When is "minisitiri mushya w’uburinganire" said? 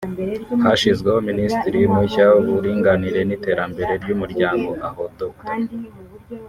1.29-3.19